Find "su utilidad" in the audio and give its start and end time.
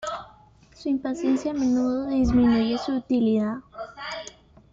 2.79-3.57